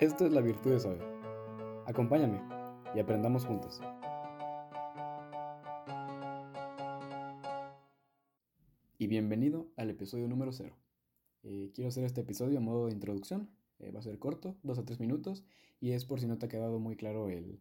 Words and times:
Esto 0.00 0.26
es 0.26 0.32
la 0.32 0.40
virtud 0.40 0.70
de 0.70 0.78
saber. 0.78 1.02
Acompáñame 1.84 2.40
y 2.94 3.00
aprendamos 3.00 3.44
juntos. 3.44 3.80
Y 8.96 9.08
bienvenido 9.08 9.66
al 9.76 9.90
episodio 9.90 10.28
número 10.28 10.52
0. 10.52 10.72
Eh, 11.42 11.72
quiero 11.74 11.88
hacer 11.88 12.04
este 12.04 12.20
episodio 12.20 12.58
a 12.58 12.60
modo 12.60 12.86
de 12.86 12.92
introducción. 12.92 13.50
Eh, 13.80 13.90
va 13.90 13.98
a 13.98 14.02
ser 14.04 14.20
corto, 14.20 14.54
dos 14.62 14.78
a 14.78 14.84
tres 14.84 15.00
minutos, 15.00 15.42
y 15.80 15.90
es 15.90 16.04
por 16.04 16.20
si 16.20 16.28
no 16.28 16.38
te 16.38 16.46
ha 16.46 16.48
quedado 16.48 16.78
muy 16.78 16.94
claro 16.94 17.28
el, 17.28 17.60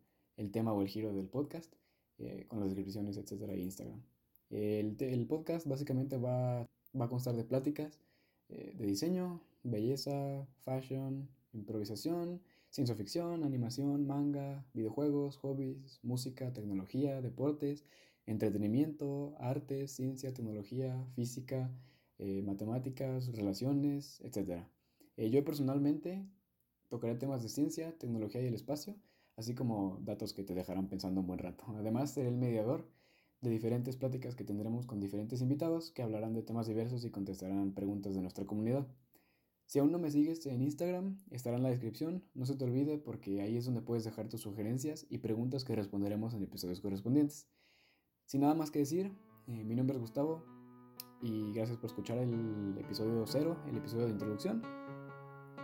tema 0.51 0.73
o 0.73 0.83
el 0.83 0.89
giro 0.89 1.13
del 1.13 1.29
podcast, 1.29 1.73
eh, 2.19 2.45
con 2.47 2.59
las 2.59 2.69
descripciones, 2.69 3.17
etcétera, 3.17 3.55
y 3.55 3.63
Instagram. 3.63 4.03
El, 4.51 5.25
podcast 5.27 5.65
básicamente 5.65 6.17
va, 6.17 6.69
va, 6.99 7.05
a 7.05 7.09
constar 7.09 7.35
de 7.35 7.45
pláticas 7.45 7.99
de 8.47 8.85
diseño, 8.85 9.41
belleza, 9.63 10.45
fashion, 10.59 11.27
improvisación, 11.57 12.41
ciencia 12.69 12.95
ficción, 12.95 13.43
animación, 13.43 14.07
manga, 14.07 14.65
videojuegos, 14.73 15.37
hobbies, 15.37 15.99
música, 16.03 16.53
tecnología, 16.53 17.21
deportes, 17.21 17.83
entretenimiento, 18.25 19.35
arte, 19.39 19.87
ciencia, 19.87 20.33
tecnología, 20.33 21.05
física, 21.15 21.71
eh, 22.19 22.41
matemáticas, 22.43 23.31
relaciones, 23.33 24.21
etc. 24.21 24.63
Eh, 25.17 25.29
yo 25.29 25.43
personalmente 25.43 26.25
tocaré 26.89 27.15
temas 27.15 27.43
de 27.43 27.49
ciencia, 27.49 27.97
tecnología 27.97 28.41
y 28.41 28.47
el 28.47 28.53
espacio, 28.53 28.95
así 29.35 29.55
como 29.55 29.99
datos 30.01 30.33
que 30.33 30.43
te 30.43 30.53
dejarán 30.53 30.87
pensando 30.87 31.21
un 31.21 31.27
buen 31.27 31.39
rato. 31.39 31.63
Además, 31.77 32.11
seré 32.11 32.29
el 32.29 32.37
mediador 32.37 32.87
de 33.41 33.49
diferentes 33.49 33.95
pláticas 33.95 34.35
que 34.35 34.43
tendremos 34.43 34.87
con 34.87 34.99
diferentes 34.99 35.41
invitados 35.41 35.91
que 35.91 36.01
hablarán 36.01 36.33
de 36.33 36.41
temas 36.41 36.67
diversos 36.67 37.05
y 37.05 37.11
contestarán 37.11 37.73
preguntas 37.73 38.15
de 38.15 38.21
nuestra 38.21 38.45
comunidad. 38.45 38.87
Si 39.67 39.79
aún 39.79 39.91
no 39.91 39.99
me 39.99 40.09
sigues 40.09 40.45
en 40.45 40.61
Instagram, 40.61 41.17
estará 41.29 41.57
en 41.57 41.63
la 41.63 41.69
descripción. 41.69 42.23
No 42.33 42.45
se 42.45 42.55
te 42.55 42.63
olvide 42.63 42.97
porque 42.97 43.41
ahí 43.41 43.57
es 43.57 43.65
donde 43.65 43.81
puedes 43.81 44.05
dejar 44.05 44.29
tus 44.29 44.41
sugerencias 44.41 45.05
y 45.09 45.17
preguntas 45.17 45.65
que 45.65 45.75
responderemos 45.75 46.33
en 46.33 46.43
episodios 46.43 46.79
correspondientes. 46.79 47.49
Sin 48.25 48.41
nada 48.41 48.55
más 48.55 48.71
que 48.71 48.79
decir, 48.79 49.11
eh, 49.47 49.65
mi 49.65 49.75
nombre 49.75 49.95
es 49.95 50.01
Gustavo 50.01 50.45
y 51.21 51.51
gracias 51.51 51.77
por 51.77 51.87
escuchar 51.87 52.17
el 52.17 52.77
episodio 52.77 53.25
0, 53.27 53.57
el 53.67 53.77
episodio 53.77 54.05
de 54.05 54.11
introducción. 54.11 54.63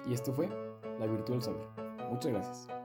Y 0.06 0.14
esto 0.14 0.34
fue 0.34 0.50
La 1.00 1.08
Virtud 1.08 1.36
del 1.36 1.42
Saber. 1.42 1.68
Muchas 2.10 2.32
gracias. 2.34 2.83